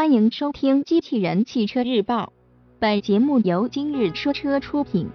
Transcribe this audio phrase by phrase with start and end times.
[0.00, 2.24] 欢迎收听《机器人汽车日报》，
[2.78, 5.06] 本节目由今日说车出品。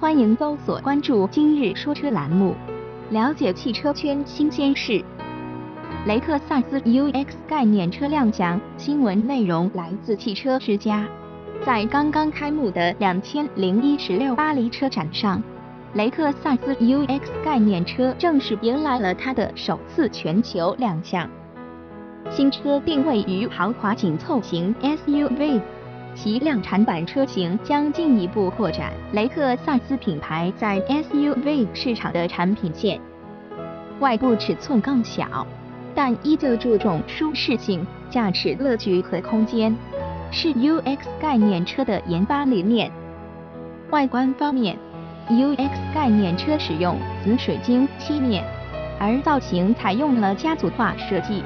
[0.00, 2.54] 欢迎搜索关注“今日说车”栏目，
[3.10, 5.04] 了解汽车圈新鲜事。
[6.06, 11.06] 雷克萨斯 UX 概念车亮相，新闻内容来自汽车之家。
[11.66, 15.42] 在刚刚开幕的两千零一十六巴黎车展上，
[15.92, 21.28] 雷克萨斯 UX 概念车正式迎来了它的首次全球亮相。
[22.30, 25.60] 新车定位于豪华紧凑型 SUV，
[26.14, 33.00] 其量产版车型将进一步扩展雷克萨斯品牌在 SUV 市场的产品线。
[34.00, 35.46] 外部尺寸更小，
[35.94, 39.76] 但依旧注重舒适性、驾驶乐趣和空间，
[40.30, 42.90] 是 UX 概念车的研发理念。
[43.90, 44.76] 外观方面
[45.28, 48.42] ，UX 概念车使用紫水晶漆面，
[48.98, 51.42] 而造型采用了家族化设计。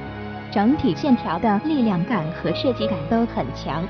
[0.57, 3.87] 整体线条的力量感和设计感都很强，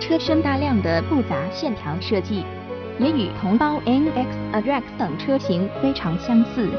[0.00, 2.42] 车身大量的复杂线条设计，
[2.98, 6.70] 也与同胞 NX、Adrex 等车型非常相似。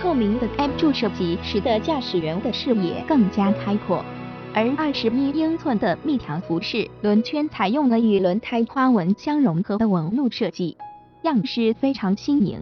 [0.00, 4.04] 透明的 M 柱设计使得驾驶员的视野更加开阔，
[4.52, 10.76] 而二十一英寸的密条服饰轮圈采用了与轮胎花纹相融合的纹路设计，
[11.22, 12.58] 样式非常新颖。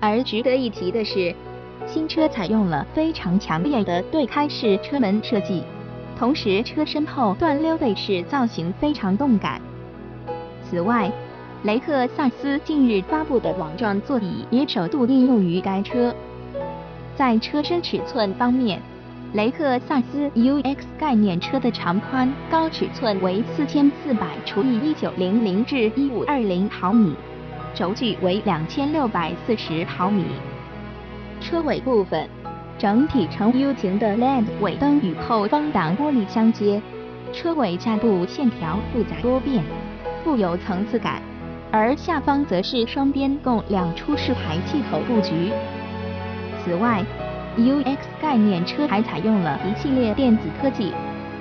[0.00, 1.34] 而值得一提的是。
[1.86, 5.62] 新车采用了非常强烈的对开式车门设计，
[6.18, 9.60] 同时车身后段溜背式造型非常动感。
[10.68, 11.10] 此外，
[11.62, 16.14] 雷克萨斯近日发布的网状座椅也首度应用于该车。
[17.16, 18.80] 在车身尺寸方面，
[19.32, 27.14] 雷克萨斯 UX 概念车的长宽高尺寸为四千四百除以一九零零至一五二零毫米，
[27.74, 30.24] 轴距为两千六百四十毫米。
[31.40, 32.28] 车尾部分
[32.78, 36.80] 整体呈 U 型的 LED 尾灯与后方挡玻璃相接，
[37.32, 39.64] 车尾下部线条复杂多变，
[40.22, 41.22] 富有层次感，
[41.70, 45.50] 而下方则是双边共两出式排气口布局。
[46.62, 47.02] 此外
[47.56, 50.92] ，UX 概念车还采用了一系列电子科技，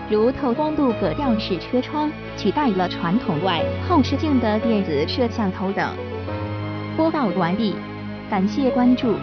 [0.10, 5.86] 如透光度格调式车窗，取代了传统外后视镜的电子摄像头等。
[6.96, 7.76] 播报完毕，
[8.30, 9.14] 感谢关注。